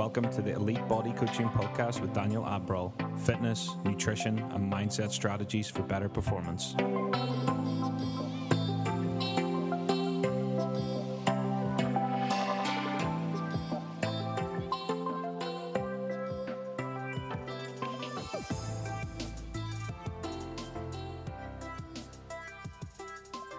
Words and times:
Welcome 0.00 0.30
to 0.30 0.40
the 0.40 0.54
Elite 0.54 0.88
Body 0.88 1.12
Coaching 1.12 1.50
Podcast 1.50 2.00
with 2.00 2.14
Daniel 2.14 2.42
Abril. 2.44 2.90
Fitness, 3.20 3.76
nutrition, 3.84 4.38
and 4.38 4.72
mindset 4.72 5.10
strategies 5.10 5.68
for 5.68 5.82
better 5.82 6.08
performance. 6.08 6.74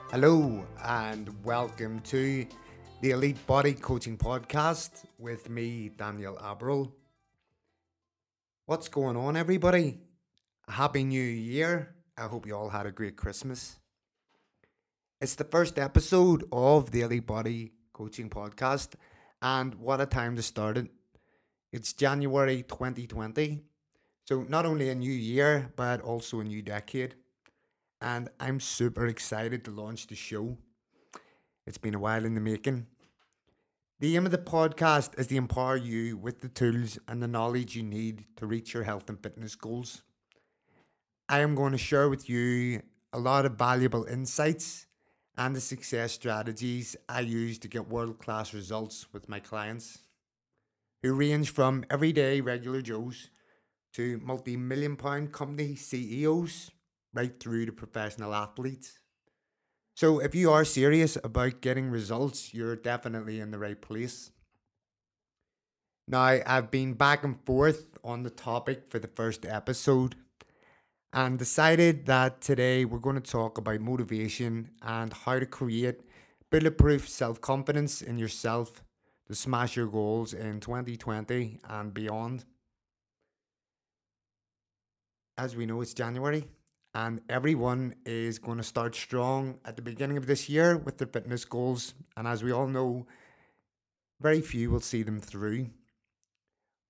Hello, 0.10 0.66
and 0.84 1.30
welcome 1.46 2.00
to 2.00 2.48
the 3.02 3.10
Elite 3.10 3.48
Body 3.48 3.74
Coaching 3.74 4.16
Podcast 4.16 5.06
with 5.18 5.50
me, 5.50 5.90
Daniel 5.90 6.36
Abril. 6.36 6.92
What's 8.68 8.90
going 8.90 9.18
on, 9.18 9.36
everybody? 9.36 9.98
Happy 10.68 11.04
New 11.04 11.20
Year. 11.20 11.96
I 12.16 12.28
hope 12.28 12.46
you 12.46 12.56
all 12.56 12.70
had 12.70 12.86
a 12.86 12.92
great 12.92 13.18
Christmas. 13.18 13.80
It's 15.20 15.34
the 15.34 15.46
first 15.46 15.80
episode 15.80 16.48
of 16.52 16.92
the 16.92 17.02
Elite 17.02 17.26
Body 17.26 17.72
Coaching 17.92 18.30
Podcast, 18.30 18.94
and 19.42 19.74
what 19.76 20.00
a 20.00 20.06
time 20.06 20.36
to 20.36 20.44
start 20.44 20.78
it. 20.78 20.92
It's 21.74 21.94
January 21.94 22.62
2020, 22.62 23.64
so 24.26 24.44
not 24.44 24.68
only 24.68 24.90
a 24.90 24.96
new 24.96 25.12
year, 25.12 25.74
but 25.76 26.02
also 26.02 26.40
a 26.40 26.44
new 26.44 26.62
decade. 26.62 27.16
And 28.00 28.30
I'm 28.40 28.60
super 28.60 29.08
excited 29.08 29.66
to 29.66 29.72
launch 29.72 30.06
the 30.06 30.16
show. 30.16 30.60
It's 31.68 31.78
been 31.78 31.94
a 31.94 32.00
while 32.00 32.26
in 32.26 32.34
the 32.34 32.42
making. 32.42 32.88
The 34.00 34.16
aim 34.16 34.26
of 34.26 34.32
the 34.32 34.40
podcast 34.40 35.20
is 35.20 35.28
to 35.28 35.36
empower 35.36 35.78
you 35.78 36.18
with 36.18 36.42
the 36.42 36.50
tools 36.50 36.98
and 37.08 37.22
the 37.22 37.28
knowledge 37.28 37.76
you 37.76 37.84
need 37.84 38.26
to 38.38 38.48
reach 38.48 38.74
your 38.74 38.84
health 38.84 39.10
and 39.10 39.22
fitness 39.22 39.54
goals. 39.54 40.02
I 41.30 41.40
am 41.42 41.54
going 41.54 41.72
to 41.74 41.78
share 41.78 42.10
with 42.10 42.28
you 42.28 42.82
a 43.14 43.20
lot 43.20 43.46
of 43.46 43.60
valuable 43.60 44.06
insights 44.06 44.88
and 45.38 45.56
the 45.56 45.62
success 45.62 46.14
strategies 46.14 46.96
I 47.08 47.20
use 47.20 47.60
to 47.60 47.68
get 47.68 47.88
world 47.88 48.18
class 48.18 48.56
results 48.56 49.06
with 49.14 49.30
my 49.30 49.40
clients, 49.40 50.00
who 51.04 51.14
range 51.14 51.52
from 51.52 51.86
everyday 51.92 52.42
regular 52.42 52.82
Joes 52.82 53.30
to 53.94 54.20
multi 54.24 54.58
million 54.58 54.96
pound 54.96 55.32
company 55.32 55.76
CEOs 55.76 56.72
right 57.14 57.40
through 57.40 57.68
to 57.68 57.72
professional 57.72 58.34
athletes. 58.34 59.01
So 59.96 60.20
if 60.20 60.34
you 60.34 60.52
are 60.52 60.66
serious 60.66 61.18
about 61.24 61.62
getting 61.62 61.90
results, 61.90 62.54
you're 62.54 62.76
definitely 62.76 63.40
in 63.40 63.52
the 63.52 63.60
right 63.60 63.80
place. 63.80 64.32
Now, 66.08 66.40
I've 66.46 66.72
been 66.72 66.94
back 66.94 67.24
and 67.24 67.40
forth 67.46 67.98
on 68.04 68.24
the 68.24 68.30
topic 68.30 68.86
for 68.90 69.00
the 69.00 69.08
first 69.08 69.46
episode 69.46 70.16
and 71.14 71.38
decided 71.38 72.06
that 72.06 72.42
today 72.42 72.86
we're 72.86 73.00
going 73.00 73.22
to 73.22 73.32
talk 73.32 73.58
about 73.58 73.80
motivation 73.82 74.72
and 74.82 75.14
how 75.14 75.40
to 75.40 75.46
create 75.46 76.02
bulletproof 76.50 77.08
self 77.08 77.40
confidence 77.42 78.02
in 78.02 78.18
yourself 78.18 78.84
to 79.28 79.36
smash 79.36 79.76
your 79.76 79.88
goals 79.88 80.34
in 80.34 80.60
2020 80.60 81.60
and 81.70 81.94
beyond. 81.94 82.46
As 85.38 85.56
we 85.56 85.66
know, 85.66 85.82
it's 85.82 85.94
January 85.94 86.46
and 86.94 87.22
everyone 87.30 87.96
is 88.06 88.38
going 88.38 88.58
to 88.58 88.64
start 88.64 88.96
strong 88.96 89.60
at 89.64 89.76
the 89.76 89.82
beginning 89.82 90.18
of 90.18 90.28
this 90.28 90.50
year 90.50 90.78
with 90.78 90.98
their 90.98 91.08
fitness 91.08 91.46
goals. 91.46 91.94
And 92.18 92.28
as 92.28 92.44
we 92.44 92.52
all 92.52 92.68
know, 92.68 93.08
very 94.20 94.42
few 94.42 94.70
will 94.70 94.82
see 94.82 95.04
them 95.04 95.20
through. 95.20 95.70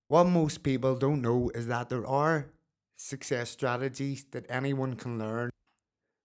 What 0.07 0.25
most 0.25 0.63
people 0.63 0.95
don't 0.95 1.21
know 1.21 1.51
is 1.53 1.67
that 1.67 1.89
there 1.89 2.05
are 2.05 2.47
success 2.97 3.49
strategies 3.49 4.25
that 4.31 4.45
anyone 4.49 4.95
can 4.95 5.19
learn. 5.19 5.49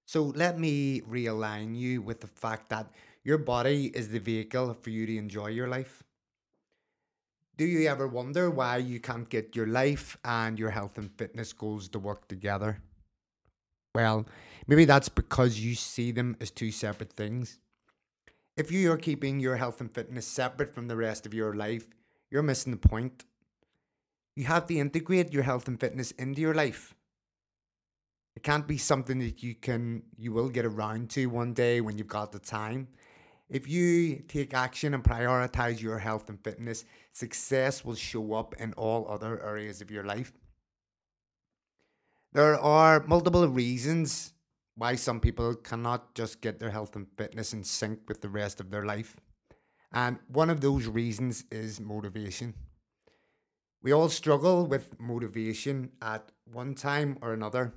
So 0.07 0.25
let 0.25 0.59
me 0.59 1.03
realign 1.03 1.77
you 1.77 2.01
with 2.01 2.21
the 2.21 2.27
fact 2.27 2.71
that 2.71 2.91
your 3.25 3.39
body 3.39 3.93
is 3.95 4.09
the 4.09 4.21
vehicle 4.21 4.73
for 4.75 4.91
you 4.91 5.07
to 5.07 5.17
enjoy 5.17 5.49
your 5.49 5.69
life. 5.69 6.03
Do 7.57 7.65
you 7.65 7.89
ever 7.89 8.07
wonder 8.07 8.51
why 8.51 8.79
you 8.79 9.01
can't 9.01 9.29
get 9.29 9.57
your 9.57 9.67
life 9.67 10.17
and 10.25 10.59
your 10.59 10.71
health 10.71 10.99
and 10.99 11.11
fitness 11.17 11.53
goals 11.53 11.89
to 11.89 11.99
work 11.99 12.29
together? 12.29 12.83
Well, 13.97 14.27
maybe 14.67 14.85
that's 14.85 15.09
because 15.09 15.59
you 15.59 15.75
see 15.75 16.13
them 16.13 16.37
as 16.39 16.51
two 16.51 16.71
separate 16.71 17.15
things. 17.15 17.59
If 18.55 18.71
you 18.71 18.93
are 18.93 18.99
keeping 18.99 19.41
your 19.41 19.57
health 19.57 19.81
and 19.81 19.91
fitness 19.91 20.27
separate 20.27 20.75
from 20.75 20.87
the 20.87 20.97
rest 20.97 21.25
of 21.25 21.33
your 21.33 21.55
life, 21.55 21.87
you're 22.31 22.43
missing 22.43 22.73
the 22.73 22.89
point. 22.89 23.25
You 24.35 24.45
have 24.45 24.67
to 24.67 24.77
integrate 24.77 25.33
your 25.33 25.45
health 25.45 25.67
and 25.67 25.81
fitness 25.81 26.11
into 26.11 26.43
your 26.43 26.53
life. 26.53 26.95
It 28.35 28.43
can't 28.43 28.69
be 28.69 28.77
something 28.77 29.19
that 29.21 29.43
you 29.43 29.55
can 29.55 30.03
you 30.19 30.31
will 30.31 30.51
get 30.51 30.67
around 30.67 31.09
to 31.13 31.25
one 31.31 31.55
day 31.55 31.81
when 31.81 31.97
you've 31.97 32.07
got 32.07 32.33
the 32.33 32.39
time. 32.39 32.89
If 33.49 33.67
you 33.67 34.25
take 34.29 34.53
action 34.53 34.93
and 34.93 35.03
prioritize 35.03 35.81
your 35.81 36.01
health 36.01 36.29
and 36.29 36.39
fitness, 36.45 36.85
success 37.15 37.83
will 37.83 37.95
show 37.95 38.35
up 38.35 38.55
in 38.59 38.75
all 38.75 39.09
other 39.09 39.43
areas 39.43 39.81
of 39.81 39.91
your 39.91 40.05
life. 40.05 40.35
There 42.33 42.59
are 42.59 43.05
multiple 43.07 43.49
reasons 43.49 44.35
why 44.77 44.95
some 44.95 45.21
people 45.21 45.55
cannot 45.55 46.15
just 46.15 46.41
get 46.41 46.59
their 46.59 46.71
health 46.71 46.97
and 46.97 47.07
fitness 47.17 47.53
in 47.53 47.65
sync 47.65 48.01
with 48.09 48.21
the 48.21 48.29
rest 48.29 48.61
of 48.61 48.71
their 48.71 48.85
life. 48.85 49.17
And 49.93 50.19
one 50.29 50.51
of 50.51 50.61
those 50.61 50.87
reasons 50.87 51.45
is 51.51 51.81
motivation. 51.81 52.55
We 53.83 53.93
all 53.93 54.09
struggle 54.09 54.67
with 54.67 55.01
motivation 55.01 55.93
at 56.03 56.31
one 56.53 56.75
time 56.75 57.19
or 57.23 57.33
another. 57.33 57.73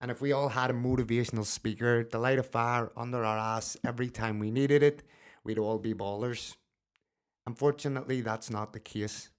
And 0.00 0.10
if 0.10 0.20
we 0.20 0.32
all 0.32 0.48
had 0.48 0.70
a 0.70 0.74
motivational 0.74 1.44
speaker 1.44 2.04
to 2.04 2.18
light 2.18 2.38
a 2.38 2.42
fire 2.42 2.90
under 2.96 3.24
our 3.24 3.36
ass 3.36 3.76
every 3.84 4.08
time 4.08 4.38
we 4.38 4.50
needed 4.50 4.82
it, 4.82 5.02
we'd 5.44 5.58
all 5.58 5.78
be 5.78 5.92
ballers. 5.92 6.56
Unfortunately, 7.46 8.20
that's 8.20 8.48
not 8.48 8.72
the 8.72 8.80
case. 8.80 9.30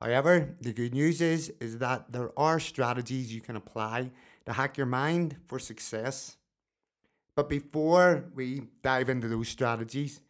However, 0.00 0.56
the 0.60 0.72
good 0.72 0.92
news 0.92 1.20
is 1.20 1.52
is 1.60 1.78
that 1.78 2.12
there 2.12 2.30
are 2.38 2.60
strategies 2.60 3.32
you 3.34 3.40
can 3.40 3.56
apply 3.56 4.10
to 4.44 4.52
hack 4.52 4.76
your 4.76 4.86
mind 4.86 5.36
for 5.46 5.58
success. 5.58 6.36
But 7.34 7.48
before 7.48 8.24
we 8.34 8.68
dive 8.82 9.08
into 9.08 9.28
those 9.28 9.48
strategies, 9.48 10.20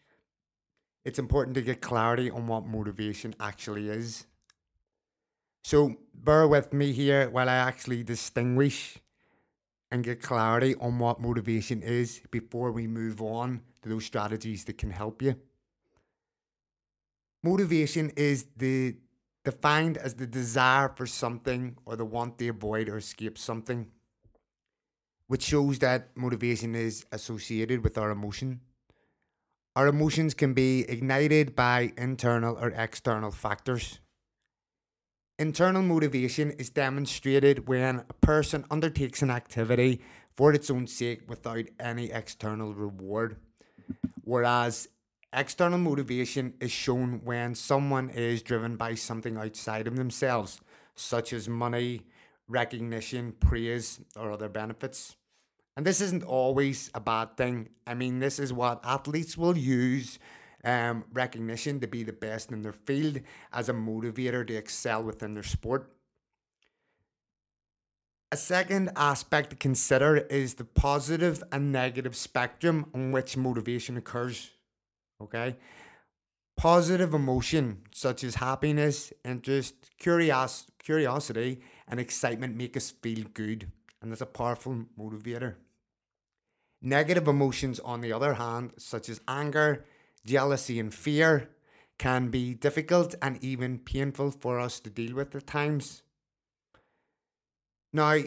it's 1.04 1.18
important 1.18 1.54
to 1.54 1.62
get 1.62 1.80
clarity 1.80 2.30
on 2.30 2.46
what 2.46 2.66
motivation 2.66 3.34
actually 3.38 3.88
is. 3.88 4.26
So 5.62 5.96
bear 6.14 6.46
with 6.48 6.72
me 6.72 6.92
here 6.92 7.28
while 7.30 7.48
I 7.48 7.56
actually 7.56 8.02
distinguish 8.02 8.98
and 9.90 10.02
get 10.02 10.20
clarity 10.20 10.74
on 10.76 10.98
what 10.98 11.20
motivation 11.20 11.82
is 11.82 12.20
before 12.30 12.72
we 12.72 12.86
move 12.86 13.20
on 13.20 13.62
to 13.82 13.88
those 13.88 14.04
strategies 14.04 14.64
that 14.64 14.78
can 14.78 14.90
help 14.90 15.22
you. 15.22 15.36
Motivation 17.42 18.10
is 18.16 18.46
the 18.56 18.96
defined 19.46 19.96
as 19.96 20.14
the 20.14 20.26
desire 20.26 20.88
for 20.96 21.06
something 21.06 21.76
or 21.86 21.94
the 21.94 22.04
want 22.04 22.36
to 22.36 22.48
avoid 22.48 22.88
or 22.88 22.98
escape 22.98 23.38
something, 23.38 23.86
which 25.28 25.44
shows 25.44 25.78
that 25.78 26.08
motivation 26.16 26.74
is 26.74 27.06
associated 27.12 27.84
with 27.84 27.96
our 27.96 28.10
emotion. 28.10 28.60
Our 29.76 29.86
emotions 29.86 30.34
can 30.34 30.52
be 30.52 30.80
ignited 30.88 31.54
by 31.54 31.92
internal 31.96 32.58
or 32.58 32.70
external 32.70 33.30
factors. 33.30 34.00
Internal 35.38 35.82
motivation 35.82 36.50
is 36.52 36.70
demonstrated 36.70 37.68
when 37.68 38.02
a 38.10 38.14
person 38.14 38.64
undertakes 38.68 39.22
an 39.22 39.30
activity 39.30 40.00
for 40.34 40.52
its 40.52 40.70
own 40.70 40.88
sake 40.88 41.20
without 41.28 41.66
any 41.78 42.10
external 42.10 42.74
reward, 42.74 43.36
whereas 44.24 44.88
External 45.36 45.78
motivation 45.78 46.54
is 46.60 46.72
shown 46.72 47.20
when 47.22 47.54
someone 47.54 48.08
is 48.08 48.40
driven 48.40 48.76
by 48.76 48.94
something 48.94 49.36
outside 49.36 49.86
of 49.86 49.94
themselves, 49.94 50.62
such 50.94 51.30
as 51.34 51.46
money, 51.46 52.06
recognition, 52.48 53.32
praise, 53.38 54.00
or 54.18 54.32
other 54.32 54.48
benefits. 54.48 55.14
And 55.76 55.84
this 55.84 56.00
isn't 56.00 56.22
always 56.22 56.90
a 56.94 57.00
bad 57.00 57.36
thing. 57.36 57.68
I 57.86 57.92
mean, 57.92 58.18
this 58.18 58.38
is 58.38 58.50
what 58.50 58.80
athletes 58.82 59.36
will 59.36 59.58
use 59.58 60.18
um, 60.64 61.04
recognition 61.12 61.80
to 61.80 61.86
be 61.86 62.02
the 62.02 62.14
best 62.14 62.50
in 62.50 62.62
their 62.62 62.72
field 62.72 63.20
as 63.52 63.68
a 63.68 63.74
motivator 63.74 64.46
to 64.46 64.54
excel 64.54 65.02
within 65.02 65.34
their 65.34 65.42
sport. 65.42 65.92
A 68.32 68.38
second 68.38 68.90
aspect 68.96 69.50
to 69.50 69.56
consider 69.56 70.16
is 70.16 70.54
the 70.54 70.64
positive 70.64 71.44
and 71.52 71.70
negative 71.70 72.16
spectrum 72.16 72.86
on 72.94 73.12
which 73.12 73.36
motivation 73.36 73.98
occurs. 73.98 74.52
Okay. 75.20 75.56
Positive 76.56 77.12
emotion 77.12 77.82
such 77.92 78.24
as 78.24 78.36
happiness, 78.36 79.12
interest, 79.24 79.90
curios- 79.98 80.66
curiosity, 80.78 81.60
and 81.86 82.00
excitement 82.00 82.56
make 82.56 82.76
us 82.76 82.90
feel 82.90 83.24
good, 83.34 83.70
and 84.00 84.10
that's 84.10 84.22
a 84.22 84.26
powerful 84.26 84.86
motivator. 84.98 85.56
Negative 86.80 87.28
emotions, 87.28 87.80
on 87.80 88.00
the 88.00 88.12
other 88.12 88.34
hand, 88.34 88.72
such 88.78 89.08
as 89.08 89.20
anger, 89.28 89.84
jealousy, 90.24 90.78
and 90.78 90.94
fear, 90.94 91.50
can 91.98 92.28
be 92.28 92.54
difficult 92.54 93.14
and 93.22 93.42
even 93.42 93.78
painful 93.78 94.30
for 94.30 94.60
us 94.60 94.80
to 94.80 94.90
deal 94.90 95.14
with 95.14 95.34
at 95.34 95.46
times. 95.46 96.02
Now, 97.92 98.18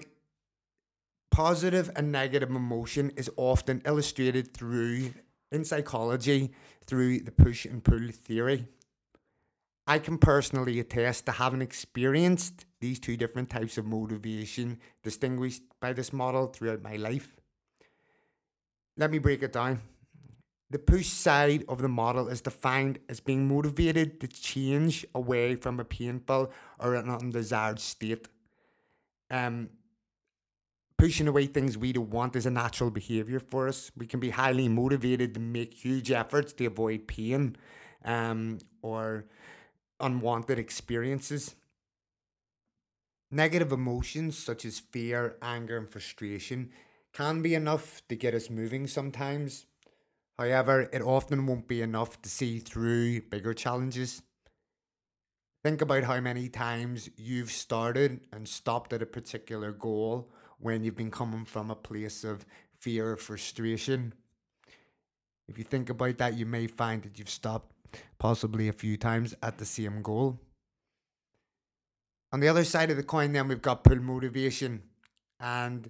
positive 1.32 1.92
and 1.96 2.12
negative 2.12 2.50
emotion 2.50 3.12
is 3.16 3.30
often 3.38 3.82
illustrated 3.86 4.54
through 4.54 5.14
in 5.52 5.66
psychology 5.66 6.52
through 6.86 7.20
the 7.20 7.32
push 7.32 7.66
and 7.66 7.84
pull 7.84 8.10
theory. 8.12 8.68
I 9.88 9.98
can 9.98 10.20
personally 10.20 10.80
attest 10.80 11.26
to 11.26 11.32
having 11.32 11.62
experienced 11.62 12.66
these 12.80 13.00
two 13.00 13.18
different 13.18 13.50
types 13.50 13.78
of 13.78 13.86
motivation 13.86 14.80
distinguished 15.04 15.64
by 15.82 15.94
this 15.94 16.14
model 16.14 16.48
throughout 16.48 16.84
my 16.84 16.96
life. 16.96 17.36
Let 18.98 19.12
me 19.12 19.18
break 19.18 19.42
it 19.42 19.54
down. 19.54 19.82
The 20.70 20.78
push 20.78 21.08
side 21.08 21.64
of 21.68 21.82
the 21.82 21.88
model 21.88 22.28
is 22.28 22.42
defined 22.42 23.00
as 23.10 23.20
being 23.20 23.48
motivated 23.48 24.22
to 24.22 24.28
change 24.28 25.08
away 25.16 25.56
from 25.56 25.80
a 25.80 25.86
painful 25.86 26.52
or 26.78 26.94
an 26.94 27.10
undesired 27.10 27.80
state. 27.80 28.28
Um, 29.32 29.70
pushing 31.00 31.30
away 31.30 31.46
things 31.46 31.78
we 31.78 31.94
don't 31.94 32.10
want 32.10 32.36
is 32.36 32.46
a 32.46 32.52
natural 32.52 32.92
behavior 32.92 33.40
for 33.40 33.70
us. 33.70 33.90
We 33.98 34.06
can 34.06 34.20
be 34.20 34.32
highly 34.32 34.68
motivated 34.68 35.34
to 35.34 35.40
make 35.40 35.74
huge 35.74 36.12
efforts 36.12 36.52
to 36.54 36.66
avoid 36.66 37.08
pain 37.08 37.56
um, 38.04 38.58
or 38.82 39.24
unwanted 40.02 40.60
experiences. 40.60 41.56
Negative 43.32 43.72
emotions 43.72 44.38
such 44.38 44.66
as 44.66 44.80
fear, 44.80 45.38
anger, 45.42 45.78
and 45.78 45.90
frustration 45.90 46.70
can 47.14 47.42
be 47.42 47.56
enough 47.56 48.02
to 48.10 48.16
get 48.16 48.34
us 48.34 48.50
moving 48.50 48.86
sometimes. 48.86 49.68
However, 50.38 50.90
it 50.92 51.02
often 51.02 51.46
won't 51.46 51.68
be 51.68 51.82
enough 51.82 52.22
to 52.24 52.30
see 52.30 52.60
through 52.60 53.22
bigger 53.22 53.54
challenges. 53.54 54.22
Think 55.64 55.82
about 55.82 56.04
how 56.04 56.20
many 56.20 56.50
times 56.50 57.10
you've 57.16 57.52
started 57.52 58.22
and 58.34 58.50
stopped 58.50 58.92
at 58.92 59.02
a 59.02 59.06
particular 59.06 59.72
goal 59.72 60.30
when 60.60 60.84
you've 60.84 60.96
been 60.96 61.12
coming 61.12 61.46
from 61.46 61.72
a 61.72 61.76
place 61.76 62.24
of 62.24 62.46
fear 62.80 63.12
or 63.12 63.18
frustration. 63.18 64.14
If 65.48 65.58
you 65.58 65.64
think 65.64 65.90
about 65.90 66.18
that, 66.20 66.36
you 66.36 66.46
may 66.46 66.68
find 66.68 67.02
that 67.04 67.18
you've 67.18 67.30
stopped 67.30 67.74
possibly 68.20 68.68
a 68.68 68.74
few 68.74 68.98
times 68.98 69.34
at 69.42 69.58
the 69.58 69.66
same 69.66 70.02
goal. 70.02 70.40
On 72.32 72.40
the 72.40 72.48
other 72.48 72.64
side 72.64 72.92
of 72.92 72.98
the 72.98 73.04
coin, 73.04 73.34
then 73.34 73.48
we've 73.48 73.62
got 73.62 73.84
pull 73.84 73.96
motivation. 73.96 74.84
And 75.40 75.90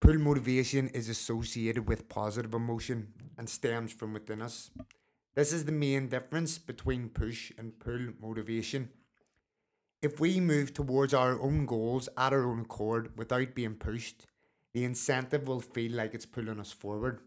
Pull 0.00 0.18
motivation 0.18 0.88
is 0.88 1.08
associated 1.08 1.88
with 1.88 2.08
positive 2.08 2.54
emotion 2.54 3.08
and 3.36 3.48
stems 3.48 3.92
from 3.92 4.12
within 4.12 4.40
us. 4.40 4.70
This 5.34 5.52
is 5.52 5.64
the 5.64 5.72
main 5.72 6.08
difference 6.08 6.56
between 6.56 7.08
push 7.08 7.52
and 7.58 7.78
pull 7.78 8.12
motivation. 8.20 8.90
If 10.00 10.20
we 10.20 10.40
move 10.40 10.74
towards 10.74 11.12
our 11.12 11.40
own 11.40 11.66
goals 11.66 12.08
at 12.16 12.32
our 12.32 12.46
own 12.46 12.60
accord 12.60 13.16
without 13.16 13.54
being 13.54 13.74
pushed, 13.74 14.26
the 14.72 14.84
incentive 14.84 15.48
will 15.48 15.60
feel 15.60 15.92
like 15.92 16.14
it's 16.14 16.26
pulling 16.26 16.60
us 16.60 16.72
forward. 16.72 17.20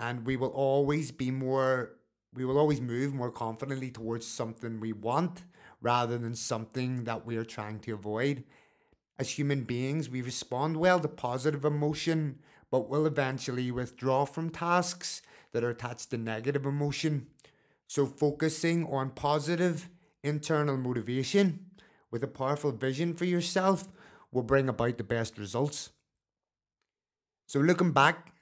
And 0.00 0.26
we 0.26 0.36
will 0.36 0.48
always 0.48 1.10
be 1.12 1.30
more, 1.30 1.96
we 2.32 2.44
will 2.44 2.58
always 2.58 2.80
move 2.80 3.12
more 3.12 3.30
confidently 3.30 3.90
towards 3.90 4.26
something 4.26 4.80
we 4.80 4.92
want 4.92 5.42
rather 5.80 6.16
than 6.16 6.34
something 6.34 7.04
that 7.04 7.26
we 7.26 7.36
are 7.36 7.44
trying 7.44 7.78
to 7.80 7.92
avoid 7.92 8.44
as 9.18 9.30
human 9.30 9.62
beings, 9.62 10.08
we 10.08 10.22
respond 10.22 10.76
well 10.76 10.98
to 10.98 11.06
positive 11.08 11.64
emotion, 11.64 12.40
but 12.70 12.88
will 12.88 13.06
eventually 13.06 13.70
withdraw 13.70 14.24
from 14.24 14.50
tasks 14.50 15.22
that 15.52 15.62
are 15.62 15.70
attached 15.70 16.10
to 16.10 16.18
negative 16.18 16.66
emotion. 16.66 17.28
So, 17.86 18.06
focusing 18.06 18.84
on 18.86 19.10
positive 19.10 19.88
internal 20.24 20.76
motivation 20.76 21.66
with 22.12 22.22
a 22.22 22.28
powerful 22.28 22.70
vision 22.70 23.14
for 23.14 23.24
yourself 23.24 23.88
will 24.30 24.42
bring 24.42 24.68
about 24.68 24.98
the 24.98 25.04
best 25.04 25.38
results. 25.38 25.90
So, 27.46 27.58
looking 27.58 27.92
back 27.92 28.32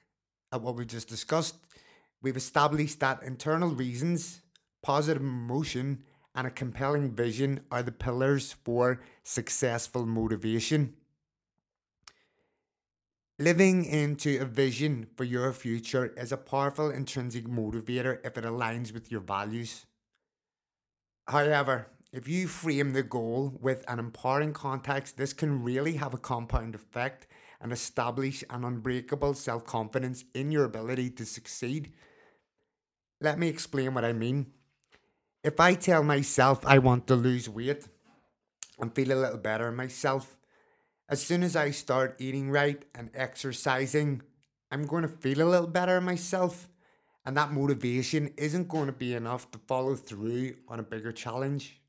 at 0.51 0.61
what 0.61 0.75
we 0.75 0.85
just 0.85 1.07
discussed, 1.07 1.55
we've 2.21 2.37
established 2.37 2.99
that 2.99 3.23
internal 3.23 3.69
reasons, 3.69 4.41
positive 4.83 5.23
emotion, 5.23 6.03
and 6.35 6.47
a 6.47 6.51
compelling 6.51 7.11
vision 7.11 7.61
are 7.71 7.83
the 7.83 7.91
pillars 7.91 8.53
for 8.63 9.01
successful 9.23 10.05
motivation. 10.05 10.93
Living 13.39 13.85
into 13.85 14.39
a 14.39 14.45
vision 14.45 15.07
for 15.15 15.23
your 15.23 15.51
future 15.51 16.13
is 16.15 16.31
a 16.31 16.37
powerful 16.37 16.91
intrinsic 16.91 17.45
motivator 17.47 18.19
if 18.23 18.37
it 18.37 18.43
aligns 18.43 18.93
with 18.93 19.11
your 19.11 19.21
values. 19.21 19.85
However, 21.27 21.87
if 22.11 22.27
you 22.27 22.47
frame 22.47 22.93
the 22.93 23.03
goal 23.03 23.57
with 23.61 23.83
an 23.87 23.99
empowering 23.99 24.53
context, 24.53 25.17
this 25.17 25.33
can 25.33 25.63
really 25.63 25.93
have 25.93 26.13
a 26.13 26.17
compound 26.17 26.75
effect 26.75 27.27
and 27.61 27.71
establish 27.71 28.43
an 28.49 28.63
unbreakable 28.63 29.33
self 29.33 29.65
confidence 29.65 30.25
in 30.33 30.51
your 30.51 30.65
ability 30.65 31.09
to 31.11 31.25
succeed. 31.25 31.93
Let 33.19 33.39
me 33.39 33.47
explain 33.47 33.93
what 33.93 34.05
I 34.05 34.13
mean 34.13 34.47
if 35.43 35.59
I 35.59 35.73
tell 35.73 36.03
myself 36.03 36.63
I 36.65 36.77
want 36.77 37.07
to 37.07 37.15
lose 37.15 37.49
weight 37.49 37.87
and 38.79 38.93
feel 38.93 39.11
a 39.11 39.17
little 39.19 39.39
better 39.39 39.71
myself, 39.71 40.37
as 41.09 41.23
soon 41.23 41.41
as 41.41 41.55
I 41.55 41.71
start 41.71 42.15
eating 42.19 42.51
right 42.51 42.83
and 42.93 43.09
exercising, 43.15 44.21
I'm 44.71 44.85
going 44.85 45.01
to 45.01 45.07
feel 45.07 45.41
a 45.41 45.49
little 45.49 45.67
better 45.67 45.99
myself. 45.99 46.69
And 47.25 47.35
that 47.37 47.51
motivation 47.51 48.33
isn't 48.37 48.67
going 48.67 48.87
to 48.87 48.93
be 48.93 49.13
enough 49.13 49.49
to 49.51 49.59
follow 49.67 49.95
through 49.95 50.55
on 50.67 50.79
a 50.79 50.83
bigger 50.83 51.11
challenge. 51.11 51.80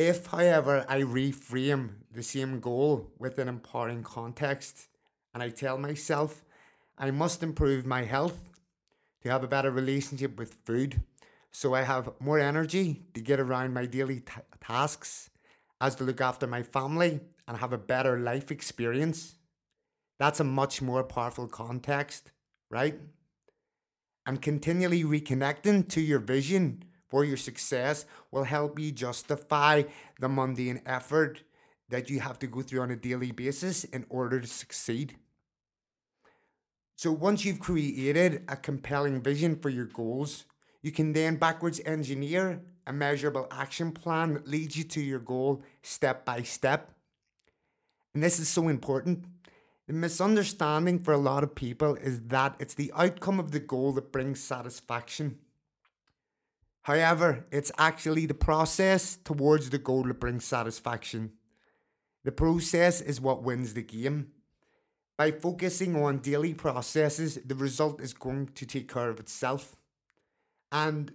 If, 0.00 0.28
however, 0.28 0.86
I 0.88 1.00
reframe 1.02 1.90
the 2.10 2.22
same 2.22 2.58
goal 2.58 3.12
with 3.18 3.38
an 3.38 3.48
empowering 3.48 4.02
context 4.02 4.88
and 5.34 5.42
I 5.42 5.50
tell 5.50 5.76
myself 5.76 6.42
I 6.96 7.10
must 7.10 7.42
improve 7.42 7.84
my 7.84 8.04
health 8.04 8.48
to 9.20 9.30
have 9.30 9.44
a 9.44 9.46
better 9.46 9.70
relationship 9.70 10.38
with 10.38 10.54
food 10.64 11.02
so 11.50 11.74
I 11.74 11.82
have 11.82 12.14
more 12.18 12.38
energy 12.38 13.02
to 13.12 13.20
get 13.20 13.40
around 13.40 13.74
my 13.74 13.84
daily 13.84 14.20
t- 14.20 14.32
tasks 14.66 15.28
as 15.82 15.96
to 15.96 16.04
look 16.04 16.22
after 16.22 16.46
my 16.46 16.62
family 16.62 17.20
and 17.46 17.58
have 17.58 17.74
a 17.74 17.84
better 17.92 18.18
life 18.18 18.50
experience. 18.50 19.34
That's 20.18 20.40
a 20.40 20.44
much 20.44 20.80
more 20.80 21.04
powerful 21.04 21.46
context, 21.46 22.32
right? 22.70 22.98
And 24.24 24.40
continually 24.40 25.04
reconnecting 25.04 25.90
to 25.90 26.00
your 26.00 26.20
vision 26.20 26.84
for 27.10 27.24
your 27.24 27.36
success 27.36 28.06
will 28.30 28.44
help 28.44 28.78
you 28.78 28.92
justify 28.92 29.82
the 30.18 30.28
mundane 30.28 30.80
effort 30.86 31.42
that 31.90 32.08
you 32.08 32.20
have 32.20 32.38
to 32.38 32.46
go 32.46 32.62
through 32.62 32.80
on 32.80 32.90
a 32.90 32.96
daily 32.96 33.32
basis 33.32 33.84
in 33.84 34.06
order 34.08 34.40
to 34.40 34.46
succeed. 34.46 35.16
So, 36.96 37.10
once 37.12 37.44
you've 37.44 37.60
created 37.60 38.44
a 38.48 38.56
compelling 38.56 39.22
vision 39.22 39.56
for 39.56 39.70
your 39.70 39.86
goals, 39.86 40.44
you 40.82 40.92
can 40.92 41.12
then 41.12 41.36
backwards 41.36 41.80
engineer 41.84 42.62
a 42.86 42.92
measurable 42.92 43.46
action 43.50 43.92
plan 43.92 44.34
that 44.34 44.48
leads 44.48 44.76
you 44.76 44.84
to 44.84 45.00
your 45.00 45.18
goal 45.18 45.62
step 45.82 46.24
by 46.24 46.42
step. 46.42 46.92
And 48.14 48.22
this 48.22 48.38
is 48.38 48.48
so 48.48 48.68
important. 48.68 49.24
The 49.86 49.92
misunderstanding 49.94 51.00
for 51.00 51.12
a 51.12 51.18
lot 51.18 51.42
of 51.42 51.54
people 51.54 51.96
is 51.96 52.20
that 52.28 52.56
it's 52.58 52.74
the 52.74 52.92
outcome 52.94 53.40
of 53.40 53.50
the 53.50 53.60
goal 53.60 53.92
that 53.92 54.12
brings 54.12 54.40
satisfaction. 54.40 55.38
However, 56.82 57.46
it's 57.50 57.72
actually 57.78 58.26
the 58.26 58.34
process 58.34 59.16
towards 59.16 59.70
the 59.70 59.78
goal 59.78 60.04
that 60.04 60.20
brings 60.20 60.44
satisfaction. 60.44 61.32
The 62.24 62.32
process 62.32 63.00
is 63.00 63.20
what 63.20 63.42
wins 63.42 63.74
the 63.74 63.82
game. 63.82 64.32
By 65.18 65.30
focusing 65.30 65.96
on 66.02 66.18
daily 66.18 66.54
processes, 66.54 67.38
the 67.44 67.54
result 67.54 68.00
is 68.00 68.14
going 68.14 68.48
to 68.54 68.64
take 68.64 68.92
care 68.92 69.10
of 69.10 69.20
itself. 69.20 69.76
And 70.72 71.12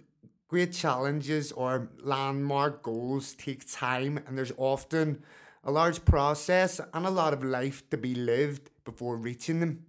great 0.48 0.72
challenges 0.72 1.50
or 1.50 1.90
landmark 2.00 2.82
goals 2.82 3.34
take 3.34 3.70
time, 3.70 4.20
and 4.26 4.38
there's 4.38 4.52
often 4.56 5.24
a 5.64 5.72
large 5.72 6.04
process 6.04 6.80
and 6.94 7.04
a 7.04 7.10
lot 7.10 7.32
of 7.32 7.42
life 7.42 7.88
to 7.90 7.96
be 7.96 8.14
lived 8.14 8.70
before 8.84 9.16
reaching 9.16 9.58
them. 9.58 9.86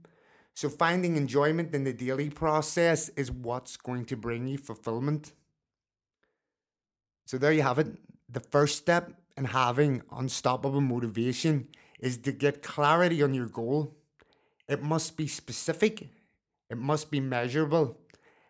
So, 0.56 0.70
finding 0.70 1.16
enjoyment 1.16 1.76
in 1.76 1.84
the 1.84 1.94
daily 1.94 2.32
process 2.32 3.10
is 3.10 3.32
what's 3.32 3.78
going 3.78 4.06
to 4.06 4.18
bring 4.18 4.48
you 4.48 4.58
fulfillment. 4.58 5.34
So, 7.28 7.38
there 7.38 7.52
you 7.52 7.62
have 7.62 7.78
it. 7.78 7.88
The 8.30 8.40
first 8.40 8.78
step 8.78 9.12
in 9.36 9.44
having 9.44 10.02
unstoppable 10.14 10.80
motivation 10.80 11.68
is 12.00 12.18
to 12.20 12.32
get 12.32 12.64
clarity 12.64 13.22
on 13.22 13.34
your 13.34 13.48
goal. 13.48 13.98
It 14.70 14.82
must 14.82 15.18
be 15.18 15.28
specific, 15.28 16.08
it 16.70 16.78
must 16.78 17.12
be 17.12 17.20
measurable, 17.20 17.98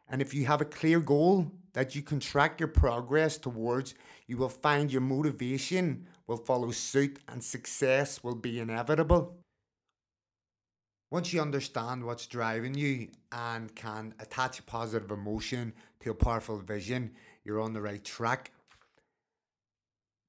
and 0.07 0.21
if 0.21 0.31
you 0.35 0.45
have 0.45 0.61
a 0.61 0.65
clear 0.65 0.99
goal 0.99 1.51
that 1.73 1.95
you 1.95 2.03
can 2.03 2.19
track 2.19 2.59
your 2.59 2.69
progress 2.69 3.37
towards, 3.37 3.95
you 4.27 4.37
will 4.37 4.47
find 4.49 4.91
your 4.91 5.01
motivation 5.01 6.05
will 6.27 6.37
follow 6.37 6.69
suit 6.69 7.17
and 7.27 7.43
success 7.43 8.23
will 8.23 8.35
be 8.35 8.59
inevitable. 8.59 9.37
Once 11.09 11.33
you 11.33 11.41
understand 11.41 12.03
what's 12.03 12.27
driving 12.27 12.75
you 12.75 13.07
and 13.31 13.73
can 13.75 14.13
attach 14.19 14.59
a 14.59 14.63
positive 14.63 15.09
emotion 15.09 15.73
to 15.99 16.11
a 16.11 16.13
powerful 16.13 16.59
vision, 16.59 17.11
you're 17.43 17.61
on 17.61 17.73
the 17.73 17.81
right 17.81 18.03
track. 18.03 18.51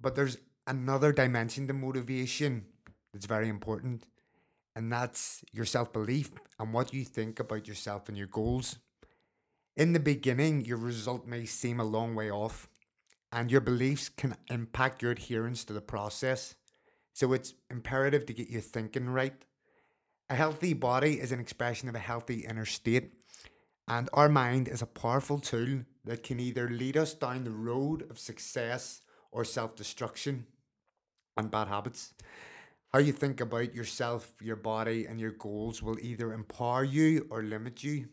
But 0.00 0.14
there's 0.14 0.38
another 0.66 1.12
dimension 1.12 1.66
to 1.66 1.72
motivation 1.72 2.66
that's 3.12 3.26
very 3.26 3.48
important, 3.48 4.06
and 4.76 4.92
that's 4.92 5.42
your 5.52 5.64
self 5.64 5.92
belief 5.92 6.30
and 6.58 6.72
what 6.72 6.92
you 6.92 7.04
think 7.04 7.40
about 7.40 7.66
yourself 7.66 8.08
and 8.08 8.16
your 8.16 8.26
goals. 8.28 8.78
In 9.76 9.92
the 9.92 10.00
beginning, 10.00 10.64
your 10.64 10.78
result 10.78 11.26
may 11.26 11.46
seem 11.46 11.80
a 11.80 11.84
long 11.84 12.14
way 12.14 12.30
off, 12.30 12.68
and 13.32 13.50
your 13.50 13.60
beliefs 13.60 14.08
can 14.08 14.36
impact 14.50 15.02
your 15.02 15.12
adherence 15.12 15.64
to 15.64 15.72
the 15.72 15.80
process. 15.80 16.54
So 17.12 17.32
it's 17.32 17.54
imperative 17.70 18.26
to 18.26 18.32
get 18.32 18.50
your 18.50 18.60
thinking 18.60 19.08
right. 19.08 19.44
A 20.30 20.34
healthy 20.34 20.74
body 20.74 21.20
is 21.20 21.32
an 21.32 21.40
expression 21.40 21.88
of 21.88 21.94
a 21.94 22.00
healthy 22.00 22.44
inner 22.48 22.66
state, 22.66 23.12
and 23.88 24.08
our 24.12 24.28
mind 24.28 24.68
is 24.68 24.82
a 24.82 24.86
powerful 24.86 25.38
tool 25.38 25.80
that 26.04 26.22
can 26.22 26.38
either 26.38 26.68
lead 26.68 26.96
us 26.96 27.14
down 27.14 27.44
the 27.44 27.50
road 27.50 28.08
of 28.10 28.18
success 28.18 29.00
or 29.30 29.44
self 29.44 29.76
destruction 29.76 30.46
and 31.36 31.50
bad 31.50 31.68
habits. 31.68 32.14
How 32.92 33.00
you 33.00 33.12
think 33.12 33.40
about 33.40 33.74
yourself, 33.74 34.32
your 34.40 34.56
body, 34.56 35.06
and 35.06 35.20
your 35.20 35.32
goals 35.32 35.82
will 35.82 35.98
either 36.00 36.32
empower 36.32 36.84
you 36.84 37.26
or 37.30 37.42
limit 37.42 37.84
you. 37.84 38.08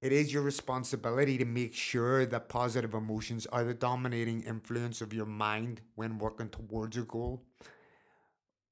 It 0.00 0.12
is 0.12 0.32
your 0.32 0.42
responsibility 0.42 1.38
to 1.38 1.44
make 1.44 1.74
sure 1.74 2.24
that 2.24 2.48
positive 2.48 2.94
emotions 2.94 3.46
are 3.46 3.64
the 3.64 3.74
dominating 3.74 4.42
influence 4.42 5.00
of 5.00 5.12
your 5.12 5.26
mind 5.26 5.80
when 5.96 6.18
working 6.18 6.50
towards 6.50 6.94
your 6.94 7.04
goal. 7.04 7.42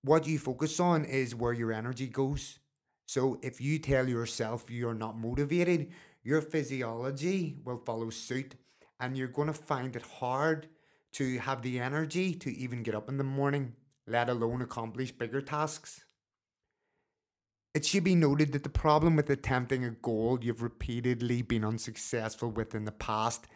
What 0.02 0.28
you 0.28 0.38
focus 0.38 0.78
on 0.78 1.04
is 1.04 1.34
where 1.34 1.52
your 1.52 1.72
energy 1.72 2.06
goes. 2.06 2.60
So 3.06 3.40
if 3.42 3.60
you 3.60 3.80
tell 3.80 4.08
yourself 4.08 4.70
you're 4.70 4.94
not 4.94 5.18
motivated, 5.18 5.90
your 6.22 6.40
physiology 6.40 7.56
will 7.64 7.78
follow 7.78 8.10
suit 8.10 8.54
and 9.00 9.16
you're 9.16 9.26
going 9.26 9.48
to 9.48 9.52
find 9.52 9.96
it 9.96 10.02
hard 10.02 10.68
to 11.16 11.38
have 11.38 11.62
the 11.62 11.78
energy 11.78 12.34
to 12.34 12.54
even 12.54 12.82
get 12.82 12.94
up 12.94 13.08
in 13.08 13.16
the 13.16 13.24
morning, 13.24 13.72
let 14.06 14.28
alone 14.28 14.60
accomplish 14.60 15.12
bigger 15.12 15.40
tasks. 15.40 16.04
It 17.74 17.86
should 17.86 18.04
be 18.04 18.14
noted 18.14 18.52
that 18.52 18.62
the 18.62 18.68
problem 18.68 19.16
with 19.16 19.30
attempting 19.30 19.82
a 19.82 19.90
goal 19.90 20.38
you've 20.42 20.62
repeatedly 20.62 21.40
been 21.40 21.64
unsuccessful 21.64 22.50
with 22.50 22.74
in 22.74 22.84
the 22.84 22.92
past 22.92 23.46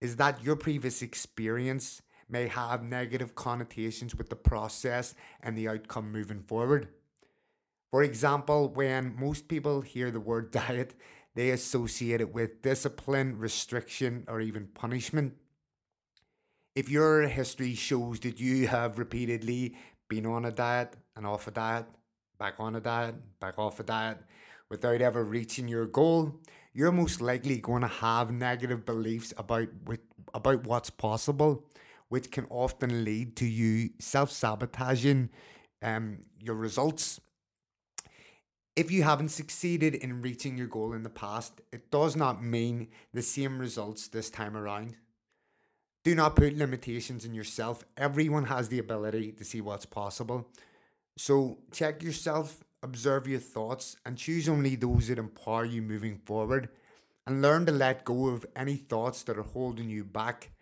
is 0.00 0.16
that 0.16 0.44
your 0.44 0.54
previous 0.54 1.02
experience 1.02 2.00
may 2.28 2.46
have 2.46 2.84
negative 2.84 3.34
connotations 3.34 4.14
with 4.14 4.28
the 4.28 4.36
process 4.36 5.16
and 5.42 5.58
the 5.58 5.68
outcome 5.68 6.12
moving 6.12 6.42
forward. 6.42 6.90
For 7.90 8.04
example, 8.04 8.68
when 8.68 9.16
most 9.18 9.48
people 9.48 9.80
hear 9.80 10.12
the 10.12 10.20
word 10.20 10.50
diet, 10.52 10.94
they 11.34 11.50
associate 11.50 12.20
it 12.20 12.32
with 12.32 12.62
discipline, 12.62 13.36
restriction, 13.36 14.24
or 14.28 14.40
even 14.40 14.68
punishment. 14.74 15.34
If 16.74 16.88
your 16.88 17.22
history 17.22 17.74
shows 17.74 18.20
that 18.20 18.38
you 18.38 18.68
have 18.68 18.98
repeatedly 18.98 19.74
been 20.08 20.24
on 20.26 20.44
a 20.44 20.52
diet 20.52 20.94
and 21.16 21.26
off 21.26 21.48
a 21.48 21.50
diet, 21.50 21.86
back 22.38 22.54
on 22.58 22.76
a 22.76 22.80
diet, 22.80 23.16
back 23.40 23.58
off 23.58 23.80
a 23.80 23.82
diet, 23.82 24.18
without 24.70 25.00
ever 25.00 25.24
reaching 25.24 25.66
your 25.66 25.86
goal, 25.86 26.40
you're 26.72 26.92
most 26.92 27.20
likely 27.20 27.58
going 27.58 27.82
to 27.82 27.88
have 27.88 28.30
negative 28.30 28.86
beliefs 28.86 29.34
about 29.36 29.68
about 30.32 30.64
what's 30.64 30.90
possible, 30.90 31.64
which 32.08 32.30
can 32.30 32.46
often 32.50 33.04
lead 33.04 33.34
to 33.36 33.46
you 33.46 33.90
self 33.98 34.30
sabotaging 34.30 35.30
um, 35.82 36.18
your 36.38 36.54
results. 36.54 37.20
If 38.76 38.92
you 38.92 39.02
haven't 39.02 39.30
succeeded 39.30 39.96
in 39.96 40.22
reaching 40.22 40.56
your 40.56 40.68
goal 40.68 40.92
in 40.92 41.02
the 41.02 41.10
past, 41.10 41.60
it 41.72 41.90
does 41.90 42.14
not 42.14 42.44
mean 42.44 42.88
the 43.12 43.22
same 43.22 43.58
results 43.58 44.06
this 44.06 44.30
time 44.30 44.56
around. 44.56 44.94
Do 46.02 46.14
not 46.14 46.36
put 46.36 46.56
limitations 46.56 47.24
in 47.24 47.34
yourself. 47.34 47.84
Everyone 47.96 48.44
has 48.46 48.68
the 48.68 48.78
ability 48.78 49.32
to 49.32 49.44
see 49.44 49.60
what's 49.60 49.84
possible. 49.84 50.48
So 51.18 51.58
check 51.72 52.02
yourself, 52.02 52.64
observe 52.82 53.28
your 53.28 53.40
thoughts, 53.40 53.96
and 54.06 54.16
choose 54.16 54.48
only 54.48 54.76
those 54.76 55.08
that 55.08 55.18
empower 55.18 55.66
you 55.66 55.82
moving 55.82 56.16
forward. 56.16 56.70
And 57.26 57.42
learn 57.42 57.66
to 57.66 57.72
let 57.72 58.06
go 58.06 58.28
of 58.28 58.46
any 58.56 58.76
thoughts 58.76 59.22
that 59.24 59.38
are 59.38 59.42
holding 59.42 59.90
you 59.90 60.04
back 60.04 60.52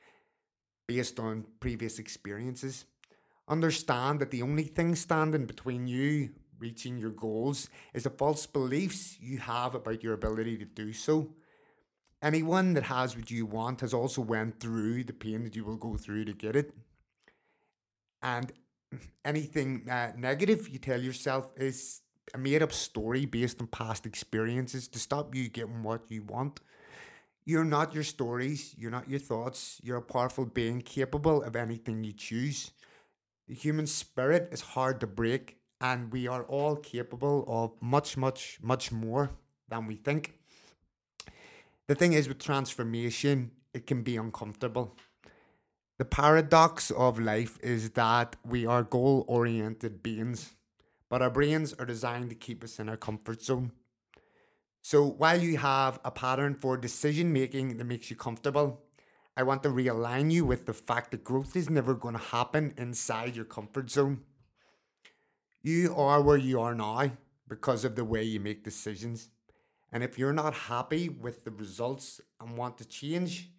based 0.88 1.20
on 1.20 1.46
previous 1.60 2.00
experiences. 2.00 2.84
Understand 3.46 4.20
that 4.20 4.32
the 4.32 4.42
only 4.42 4.64
thing 4.64 4.96
standing 4.96 5.46
between 5.46 5.86
you 5.86 6.30
reaching 6.58 6.98
your 6.98 7.10
goals 7.10 7.68
is 7.94 8.02
the 8.02 8.10
false 8.10 8.46
beliefs 8.46 9.16
you 9.20 9.38
have 9.38 9.74
about 9.74 10.02
your 10.02 10.12
ability 10.14 10.58
to 10.58 10.64
do 10.64 10.92
so. 10.92 11.30
Anyone 12.20 12.74
that 12.74 12.84
has 12.84 13.16
what 13.16 13.30
you 13.30 13.46
want 13.46 13.80
has 13.80 13.94
also 13.94 14.22
went 14.22 14.58
through 14.58 15.04
the 15.04 15.12
pain 15.12 15.44
that 15.44 15.54
you 15.54 15.64
will 15.64 15.76
go 15.76 15.96
through 15.96 16.24
to 16.24 16.32
get 16.32 16.56
it. 16.56 16.74
And 18.22 18.52
anything 19.24 19.88
uh, 19.88 20.12
negative 20.16 20.68
you 20.68 20.78
tell 20.78 21.00
yourself 21.00 21.50
is 21.56 22.00
a 22.34 22.38
made 22.38 22.62
up 22.62 22.72
story 22.72 23.24
based 23.24 23.60
on 23.60 23.68
past 23.68 24.04
experiences 24.06 24.88
to 24.88 24.98
stop 24.98 25.34
you 25.34 25.48
getting 25.48 25.82
what 25.82 26.10
you 26.10 26.22
want. 26.22 26.60
You're 27.44 27.64
not 27.64 27.94
your 27.94 28.02
stories, 28.02 28.74
you're 28.76 28.90
not 28.90 29.08
your 29.08 29.20
thoughts, 29.20 29.80
you're 29.82 29.96
a 29.96 30.02
powerful 30.02 30.44
being 30.44 30.82
capable 30.82 31.42
of 31.42 31.56
anything 31.56 32.04
you 32.04 32.12
choose. 32.12 32.72
The 33.46 33.54
human 33.54 33.86
spirit 33.86 34.50
is 34.52 34.60
hard 34.60 35.00
to 35.00 35.06
break, 35.06 35.56
and 35.80 36.12
we 36.12 36.28
are 36.28 36.42
all 36.42 36.76
capable 36.76 37.46
of 37.48 37.72
much, 37.80 38.18
much, 38.18 38.58
much 38.60 38.92
more 38.92 39.30
than 39.70 39.86
we 39.86 39.94
think. 39.96 40.37
The 41.88 41.94
thing 41.94 42.12
is, 42.12 42.28
with 42.28 42.38
transformation, 42.38 43.50
it 43.72 43.86
can 43.86 44.02
be 44.02 44.18
uncomfortable. 44.18 44.94
The 45.96 46.04
paradox 46.04 46.90
of 46.90 47.18
life 47.18 47.58
is 47.62 47.90
that 47.90 48.36
we 48.44 48.66
are 48.66 48.82
goal 48.82 49.24
oriented 49.26 50.02
beings, 50.02 50.52
but 51.08 51.22
our 51.22 51.30
brains 51.30 51.72
are 51.72 51.86
designed 51.86 52.28
to 52.28 52.36
keep 52.36 52.62
us 52.62 52.78
in 52.78 52.90
our 52.90 52.98
comfort 52.98 53.42
zone. 53.42 53.72
So 54.82 55.02
while 55.02 55.40
you 55.40 55.56
have 55.56 55.98
a 56.04 56.10
pattern 56.10 56.54
for 56.54 56.76
decision 56.76 57.32
making 57.32 57.78
that 57.78 57.84
makes 57.84 58.10
you 58.10 58.16
comfortable, 58.16 58.82
I 59.34 59.42
want 59.44 59.62
to 59.62 59.70
realign 59.70 60.30
you 60.30 60.44
with 60.44 60.66
the 60.66 60.74
fact 60.74 61.10
that 61.12 61.24
growth 61.24 61.56
is 61.56 61.70
never 61.70 61.94
going 61.94 62.14
to 62.14 62.20
happen 62.20 62.74
inside 62.76 63.34
your 63.34 63.46
comfort 63.46 63.90
zone. 63.90 64.20
You 65.62 65.94
are 65.96 66.20
where 66.20 66.36
you 66.36 66.60
are 66.60 66.74
now 66.74 67.12
because 67.48 67.86
of 67.86 67.96
the 67.96 68.04
way 68.04 68.24
you 68.24 68.40
make 68.40 68.62
decisions. 68.62 69.30
And 69.92 70.02
if 70.02 70.18
you're 70.18 70.32
not 70.32 70.54
happy 70.54 71.08
with 71.08 71.44
the 71.44 71.50
results 71.50 72.20
and 72.40 72.56
want 72.56 72.78
to 72.78 72.84
change, 72.84 73.50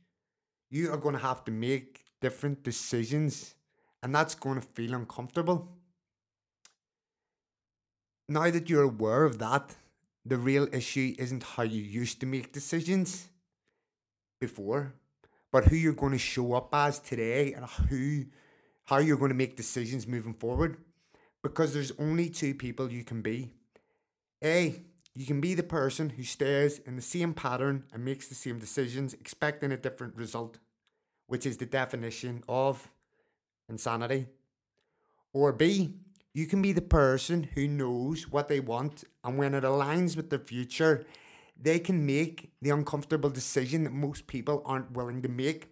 you 0.69 0.91
are 0.91 0.97
going 0.97 1.15
to 1.15 1.21
have 1.21 1.43
to 1.45 1.51
make 1.51 2.05
different 2.21 2.63
decisions, 2.63 3.55
and 4.03 4.13
that's 4.13 4.35
going 4.35 4.59
to 4.59 4.67
feel 4.67 4.93
uncomfortable. 4.93 5.67
Now 8.27 8.49
that 8.51 8.69
you're 8.69 8.83
aware 8.83 9.23
of 9.23 9.39
that, 9.39 9.75
the 10.23 10.37
real 10.37 10.67
issue 10.71 11.15
isn't 11.17 11.43
how 11.43 11.63
you 11.63 11.81
used 11.81 12.19
to 12.19 12.27
make 12.27 12.53
decisions 12.53 13.29
before, 14.39 14.93
but 15.51 15.65
who 15.65 15.75
you're 15.75 15.93
going 15.93 16.11
to 16.11 16.19
show 16.19 16.53
up 16.53 16.69
as 16.73 16.99
today 16.99 17.53
and 17.53 17.65
who 17.65 18.25
how 18.85 18.97
you're 18.97 19.17
going 19.17 19.29
to 19.29 19.35
make 19.35 19.55
decisions 19.55 20.07
moving 20.07 20.33
forward 20.33 20.77
because 21.43 21.73
there's 21.73 21.91
only 21.99 22.29
two 22.29 22.53
people 22.53 22.91
you 22.91 23.03
can 23.03 23.21
be. 23.21 23.51
A, 24.43 24.81
you 25.15 25.25
can 25.25 25.41
be 25.41 25.53
the 25.53 25.63
person 25.63 26.09
who 26.11 26.23
stays 26.23 26.79
in 26.79 26.95
the 26.95 27.01
same 27.01 27.33
pattern 27.33 27.83
and 27.93 28.05
makes 28.05 28.27
the 28.27 28.35
same 28.35 28.59
decisions 28.59 29.13
expecting 29.13 29.71
a 29.71 29.77
different 29.77 30.15
result 30.15 30.59
which 31.29 31.45
is 31.45 31.57
the 31.57 31.65
definition 31.65 32.43
of 32.49 32.91
insanity. 33.69 34.25
Or 35.31 35.53
B, 35.53 35.93
you 36.33 36.47
can 36.47 36.61
be 36.61 36.73
the 36.73 36.81
person 36.81 37.49
who 37.53 37.67
knows 37.67 38.29
what 38.29 38.47
they 38.47 38.59
want, 38.59 39.03
and 39.23 39.37
when 39.37 39.53
it 39.53 39.63
aligns 39.63 40.17
with 40.17 40.31
their 40.31 40.39
future, 40.39 41.05
they 41.55 41.77
can 41.77 42.05
make 42.05 42.51
the 42.61 42.71
uncomfortable 42.71 43.29
decision 43.29 43.83
that 43.83 43.93
most 43.93 44.25
people 44.25 44.63
aren't 44.65 44.91
willing 44.91 45.21
to 45.21 45.29
make. 45.29 45.71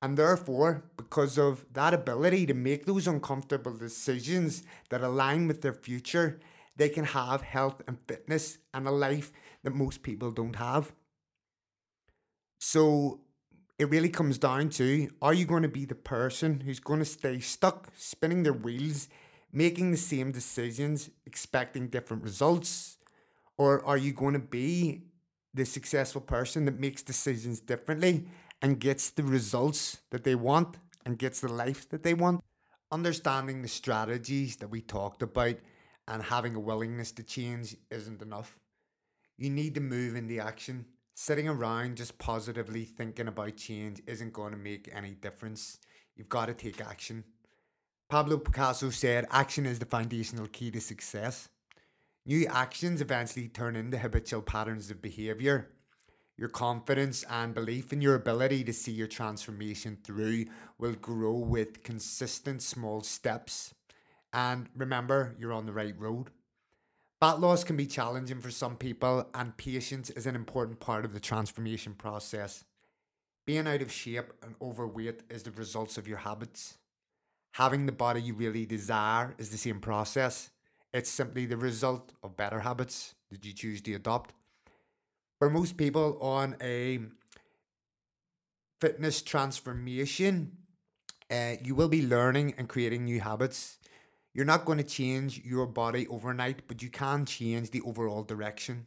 And 0.00 0.16
therefore, 0.16 0.84
because 0.96 1.38
of 1.38 1.64
that 1.72 1.92
ability 1.92 2.46
to 2.46 2.54
make 2.54 2.86
those 2.86 3.08
uncomfortable 3.08 3.72
decisions 3.72 4.62
that 4.90 5.00
align 5.00 5.48
with 5.48 5.62
their 5.62 5.72
future, 5.72 6.38
they 6.76 6.88
can 6.88 7.04
have 7.04 7.42
health 7.42 7.82
and 7.86 7.98
fitness 8.06 8.58
and 8.72 8.86
a 8.86 8.90
life 8.90 9.32
that 9.62 9.74
most 9.74 10.02
people 10.02 10.30
don't 10.30 10.56
have. 10.56 10.92
So, 12.58 13.20
it 13.78 13.90
really 13.90 14.08
comes 14.08 14.38
down 14.38 14.68
to 14.70 15.08
are 15.20 15.34
you 15.34 15.44
going 15.44 15.62
to 15.62 15.68
be 15.68 15.84
the 15.84 15.94
person 15.94 16.60
who's 16.60 16.80
going 16.80 17.00
to 17.00 17.04
stay 17.04 17.40
stuck 17.40 17.88
spinning 17.96 18.42
their 18.44 18.52
wheels, 18.52 19.08
making 19.52 19.90
the 19.90 19.96
same 19.96 20.30
decisions, 20.30 21.10
expecting 21.26 21.88
different 21.88 22.22
results? 22.22 22.98
Or 23.58 23.84
are 23.84 23.96
you 23.96 24.12
going 24.12 24.34
to 24.34 24.40
be 24.40 25.02
the 25.52 25.64
successful 25.64 26.20
person 26.20 26.64
that 26.64 26.80
makes 26.80 27.02
decisions 27.02 27.60
differently 27.60 28.26
and 28.62 28.80
gets 28.80 29.10
the 29.10 29.22
results 29.22 29.98
that 30.10 30.24
they 30.24 30.34
want 30.34 30.76
and 31.04 31.18
gets 31.18 31.40
the 31.40 31.52
life 31.52 31.88
that 31.90 32.02
they 32.02 32.14
want? 32.14 32.42
Understanding 32.92 33.62
the 33.62 33.68
strategies 33.68 34.56
that 34.56 34.70
we 34.70 34.80
talked 34.80 35.22
about 35.22 35.56
and 36.06 36.22
having 36.22 36.54
a 36.54 36.60
willingness 36.60 37.12
to 37.12 37.22
change 37.22 37.76
isn't 37.90 38.22
enough. 38.22 38.58
You 39.36 39.50
need 39.50 39.74
to 39.74 39.80
move 39.80 40.14
into 40.16 40.38
action. 40.38 40.86
Sitting 41.14 41.48
around 41.48 41.96
just 41.96 42.18
positively 42.18 42.84
thinking 42.84 43.28
about 43.28 43.56
change 43.56 44.02
isn't 44.06 44.32
going 44.32 44.52
to 44.52 44.58
make 44.58 44.90
any 44.92 45.12
difference. 45.12 45.78
You've 46.16 46.28
got 46.28 46.46
to 46.46 46.54
take 46.54 46.80
action. 46.80 47.24
Pablo 48.08 48.38
Picasso 48.38 48.90
said, 48.90 49.26
Action 49.30 49.66
is 49.66 49.78
the 49.78 49.86
foundational 49.86 50.46
key 50.48 50.70
to 50.70 50.80
success. 50.80 51.48
New 52.26 52.46
actions 52.46 53.00
eventually 53.00 53.48
turn 53.48 53.76
into 53.76 53.98
habitual 53.98 54.42
patterns 54.42 54.90
of 54.90 55.02
behavior. 55.02 55.70
Your 56.36 56.48
confidence 56.48 57.24
and 57.30 57.54
belief 57.54 57.92
in 57.92 58.00
your 58.00 58.16
ability 58.16 58.64
to 58.64 58.72
see 58.72 58.92
your 58.92 59.06
transformation 59.06 59.98
through 60.02 60.46
will 60.78 60.94
grow 60.94 61.34
with 61.34 61.84
consistent 61.84 62.62
small 62.62 63.02
steps. 63.02 63.72
And 64.34 64.68
remember, 64.76 65.36
you're 65.38 65.52
on 65.52 65.64
the 65.64 65.72
right 65.72 65.98
road. 65.98 66.30
Fat 67.20 67.40
loss 67.40 67.62
can 67.62 67.76
be 67.76 67.86
challenging 67.86 68.40
for 68.40 68.50
some 68.50 68.76
people, 68.76 69.28
and 69.32 69.56
patience 69.56 70.10
is 70.10 70.26
an 70.26 70.34
important 70.34 70.80
part 70.80 71.04
of 71.04 71.14
the 71.14 71.20
transformation 71.20 71.94
process. 71.94 72.64
Being 73.46 73.68
out 73.68 73.80
of 73.80 73.92
shape 73.92 74.32
and 74.42 74.56
overweight 74.60 75.22
is 75.30 75.44
the 75.44 75.52
results 75.52 75.96
of 75.96 76.08
your 76.08 76.18
habits. 76.18 76.78
Having 77.52 77.86
the 77.86 77.92
body 77.92 78.20
you 78.20 78.34
really 78.34 78.66
desire 78.66 79.36
is 79.38 79.50
the 79.50 79.56
same 79.56 79.78
process. 79.78 80.50
It's 80.92 81.08
simply 81.08 81.46
the 81.46 81.56
result 81.56 82.12
of 82.24 82.36
better 82.36 82.60
habits 82.60 83.14
that 83.30 83.44
you 83.44 83.52
choose 83.52 83.80
to 83.82 83.94
adopt. 83.94 84.34
For 85.38 85.48
most 85.48 85.76
people 85.76 86.18
on 86.20 86.56
a 86.60 86.98
fitness 88.80 89.22
transformation, 89.22 90.56
uh, 91.30 91.54
you 91.62 91.76
will 91.76 91.88
be 91.88 92.04
learning 92.04 92.54
and 92.58 92.68
creating 92.68 93.04
new 93.04 93.20
habits. 93.20 93.78
You're 94.34 94.44
not 94.44 94.64
going 94.64 94.78
to 94.78 94.84
change 94.84 95.42
your 95.44 95.64
body 95.64 96.08
overnight, 96.08 96.62
but 96.66 96.82
you 96.82 96.90
can 96.90 97.24
change 97.24 97.70
the 97.70 97.80
overall 97.82 98.24
direction. 98.24 98.86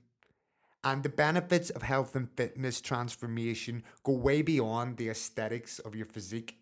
And 0.84 1.04
the 1.04 1.10
benefits 1.10 1.70
of 1.70 1.84
health 1.84 2.18
and 2.18 2.30
fitness 2.36 2.82
transformation 2.82 3.84
go 4.04 4.12
way 4.12 4.42
beyond 4.42 4.98
the 4.98 5.10
aesthetics 5.10 5.80
of 5.80 5.96
your 5.96 6.06
physique. 6.06 6.60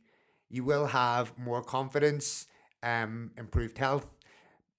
You 0.50 0.64
will 0.64 0.86
have 0.86 1.36
more 1.38 1.64
confidence, 1.64 2.46
um, 2.84 3.32
improved 3.38 3.80
health, 3.80 4.08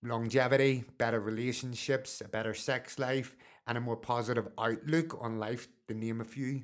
longevity, 0.05 0.85
better 0.99 1.19
relationships, 1.19 2.23
a 2.25 2.29
better 2.29 2.55
sex 2.55 3.01
life, 3.01 3.37
and 3.67 3.77
a 3.77 3.81
more 3.81 3.97
positive 3.97 4.49
outlook 4.57 5.19
on 5.21 5.41
life, 5.41 5.67
to 5.89 5.95
name 5.95 6.21
a 6.21 6.25
few. 6.25 6.63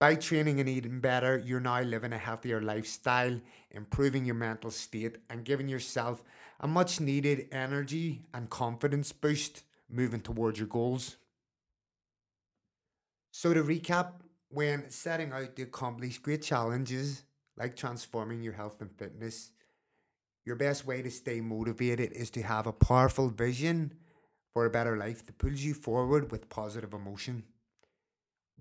By 0.00 0.14
training 0.16 0.58
and 0.60 0.68
eating 0.68 1.00
better, 1.00 1.38
you're 1.38 1.60
now 1.60 1.82
living 1.82 2.12
a 2.14 2.18
healthier 2.18 2.60
lifestyle, 2.62 3.38
improving 3.70 4.24
your 4.24 4.34
mental 4.34 4.70
state, 4.70 5.18
and 5.28 5.44
giving 5.44 5.68
yourself 5.68 6.24
a 6.58 6.66
much 6.66 7.00
needed 7.00 7.48
energy 7.52 8.22
and 8.34 8.50
confidence 8.50 9.12
boost 9.12 9.62
moving 9.90 10.22
towards 10.22 10.58
your 10.58 10.68
goals. 10.68 11.16
So, 13.30 13.52
to 13.54 13.62
recap, 13.62 14.12
when 14.48 14.90
setting 14.90 15.32
out 15.32 15.54
to 15.56 15.62
accomplish 15.62 16.18
great 16.18 16.42
challenges 16.42 17.24
like 17.56 17.76
transforming 17.76 18.42
your 18.42 18.54
health 18.54 18.80
and 18.80 18.90
fitness, 18.90 19.50
your 20.46 20.56
best 20.56 20.86
way 20.86 21.02
to 21.02 21.10
stay 21.10 21.40
motivated 21.42 22.12
is 22.12 22.30
to 22.30 22.42
have 22.42 22.66
a 22.66 22.72
powerful 22.72 23.28
vision 23.28 23.94
for 24.52 24.64
a 24.64 24.70
better 24.70 24.96
life 24.96 25.26
that 25.26 25.38
pulls 25.38 25.60
you 25.60 25.74
forward 25.74 26.32
with 26.32 26.48
positive 26.48 26.94
emotion. 26.94 27.44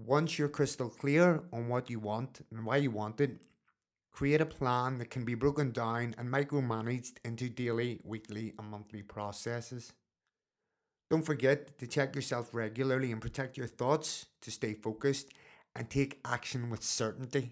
Once 0.06 0.40
you're 0.40 0.48
crystal 0.48 0.90
clear 0.90 1.44
on 1.52 1.68
what 1.68 1.90
you 1.90 2.00
want 2.00 2.40
and 2.52 2.66
why 2.66 2.78
you 2.78 2.90
want 2.90 3.20
it, 3.20 3.42
create 4.14 4.40
a 4.40 4.46
plan 4.46 4.98
that 4.98 5.10
can 5.10 5.26
be 5.26 5.36
broken 5.36 5.72
down 5.72 6.16
and 6.18 6.30
micromanaged 6.30 7.18
into 7.26 7.50
daily, 7.50 8.00
weekly, 8.06 8.54
and 8.58 8.70
monthly 8.72 9.04
processes. 9.04 9.92
Don't 11.10 11.26
forget 11.26 11.78
to 11.80 11.88
check 11.88 12.16
yourself 12.16 12.54
regularly 12.54 13.12
and 13.12 13.22
protect 13.22 13.58
your 13.58 13.68
thoughts 13.68 14.28
to 14.42 14.52
stay 14.52 14.74
focused 14.74 15.34
and 15.76 15.90
take 15.90 16.20
action 16.24 16.70
with 16.70 16.82
certainty. 16.82 17.52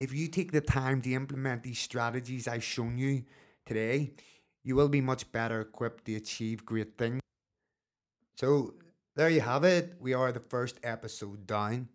If 0.00 0.12
you 0.12 0.28
take 0.28 0.52
the 0.52 0.60
time 0.60 1.02
to 1.02 1.14
implement 1.14 1.64
these 1.64 1.80
strategies 1.80 2.46
I've 2.46 2.62
shown 2.62 2.96
you 2.96 3.24
today, 3.66 4.12
you 4.62 4.76
will 4.76 4.88
be 4.88 5.00
much 5.00 5.32
better 5.32 5.62
equipped 5.62 6.04
to 6.04 6.14
achieve 6.14 6.64
great 6.64 6.96
things. 6.96 7.20
So, 8.36 8.74
there 9.16 9.28
you 9.28 9.40
have 9.40 9.62
it. 9.62 9.94
We 10.00 10.12
are 10.12 10.32
the 10.32 10.40
first 10.40 10.80
episode 10.82 11.46
down. 11.46 11.88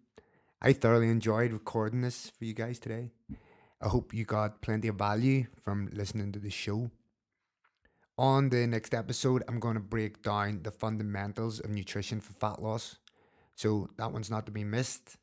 I 0.61 0.71
thoroughly 0.71 1.09
enjoyed 1.09 1.51
recording 1.51 2.01
this 2.01 2.29
for 2.29 2.45
you 2.45 2.53
guys 2.53 2.79
today. 2.79 3.11
I 3.81 3.89
hope 3.89 4.13
you 4.13 4.23
got 4.23 4.61
plenty 4.61 4.87
of 4.87 4.95
value 4.95 5.47
from 5.61 5.89
listening 5.91 6.31
to 6.33 6.39
the 6.39 6.49
show. 6.49 6.91
On 8.17 8.49
the 8.49 8.65
next 8.67 8.93
episode, 8.93 9.43
I'm 9.47 9.59
going 9.59 9.75
to 9.75 9.81
break 9.81 10.21
down 10.21 10.63
the 10.63 10.71
fundamentals 10.71 11.59
of 11.59 11.69
nutrition 11.69 12.21
for 12.21 12.33
fat 12.33 12.61
loss. 12.61 12.97
So 13.55 13.89
that 13.97 14.13
one's 14.13 14.31
not 14.31 14.45
to 14.45 14.51
be 14.53 14.63
missed. 14.63 15.17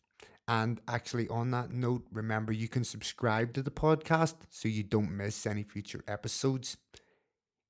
And 0.49 0.81
actually, 0.87 1.29
on 1.29 1.51
that 1.53 1.71
note, 1.71 2.07
remember 2.13 2.53
you 2.53 2.69
can 2.69 2.85
subscribe 2.85 3.55
to 3.55 3.63
the 3.63 3.71
podcast 3.71 4.35
so 4.51 4.69
you 4.69 4.83
don't 4.83 5.17
miss 5.17 5.47
any 5.47 5.63
future 5.63 6.05
episodes. 6.07 6.77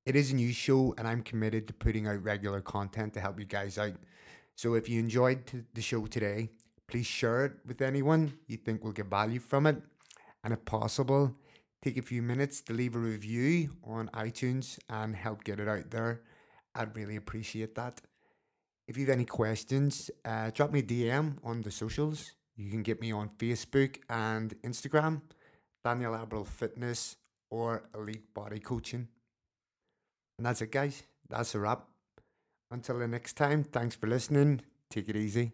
It 0.06 0.14
is 0.14 0.30
a 0.30 0.36
new 0.36 0.52
show, 0.52 0.94
and 0.96 1.08
I'm 1.08 1.20
committed 1.20 1.66
to 1.66 1.74
putting 1.74 2.06
out 2.06 2.22
regular 2.22 2.60
content 2.60 3.12
to 3.14 3.20
help 3.20 3.40
you 3.40 3.44
guys 3.44 3.76
out. 3.76 3.94
So 4.54 4.74
if 4.74 4.88
you 4.88 5.00
enjoyed 5.00 5.48
t- 5.48 5.64
the 5.74 5.82
show 5.82 6.06
today, 6.06 6.50
please 6.86 7.06
share 7.06 7.46
it 7.46 7.54
with 7.66 7.82
anyone 7.82 8.38
you 8.46 8.56
think 8.56 8.84
will 8.84 8.92
get 8.92 9.06
value 9.06 9.40
from 9.40 9.66
it. 9.66 9.82
And 10.44 10.52
if 10.52 10.64
possible, 10.64 11.34
take 11.82 11.96
a 11.96 12.02
few 12.02 12.22
minutes 12.22 12.60
to 12.62 12.72
leave 12.72 12.94
a 12.94 13.00
review 13.00 13.72
on 13.82 14.08
iTunes 14.14 14.78
and 14.88 15.16
help 15.16 15.42
get 15.42 15.58
it 15.58 15.66
out 15.66 15.90
there. 15.90 16.22
I'd 16.76 16.94
really 16.94 17.16
appreciate 17.16 17.74
that. 17.74 18.00
If 18.86 18.96
you 18.96 19.06
have 19.06 19.12
any 19.12 19.24
questions, 19.24 20.08
uh, 20.24 20.50
drop 20.50 20.70
me 20.70 20.78
a 20.78 20.82
DM 20.84 21.38
on 21.42 21.62
the 21.62 21.72
socials. 21.72 22.30
You 22.54 22.70
can 22.70 22.84
get 22.84 23.00
me 23.00 23.10
on 23.10 23.30
Facebook 23.38 23.96
and 24.08 24.54
Instagram, 24.62 25.22
Daniel 25.84 26.12
Abril 26.12 26.46
Fitness 26.46 27.16
or 27.50 27.88
Elite 27.92 28.32
Body 28.32 28.60
Coaching. 28.60 29.08
And 30.38 30.46
that's 30.46 30.62
it, 30.62 30.72
guys. 30.72 31.03
That's 31.29 31.55
a 31.55 31.59
wrap. 31.59 31.87
Until 32.70 32.99
the 32.99 33.09
next 33.09 33.35
time, 33.35 33.64
thanks 33.64 33.94
for 33.94 34.07
listening. 34.07 34.62
Take 34.90 35.09
it 35.09 35.16
easy. 35.16 35.53